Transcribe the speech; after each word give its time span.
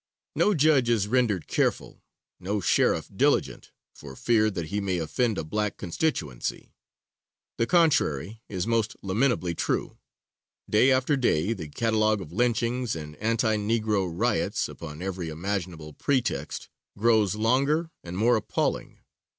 No 0.35 0.55
judge 0.55 0.89
is 0.89 1.07
rendered 1.07 1.45
careful, 1.47 2.01
no 2.39 2.59
sheriff 2.59 3.07
diligent, 3.15 3.69
for 3.93 4.15
fear 4.15 4.49
that 4.49 4.69
he 4.69 4.81
may 4.81 4.97
offend 4.97 5.37
a 5.37 5.43
black 5.43 5.77
constituency; 5.77 6.73
the 7.59 7.67
contrary 7.67 8.41
is 8.49 8.65
most 8.65 8.95
lamentably 9.03 9.53
true; 9.53 9.99
day 10.67 10.89
after 10.91 11.15
day 11.15 11.53
the 11.53 11.69
catalogue 11.69 12.19
of 12.19 12.31
lynchings 12.33 12.95
and 12.95 13.15
anti 13.17 13.57
Negro 13.57 14.11
riots 14.11 14.67
upon 14.67 15.03
every 15.03 15.29
imaginable 15.29 15.93
pretext, 15.93 16.67
grows 16.97 17.35
longer 17.35 17.91
and 18.03 18.17
more 18.17 18.35
appalling. 18.37 19.01